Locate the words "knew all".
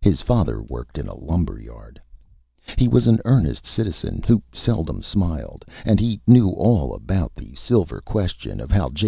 6.26-6.94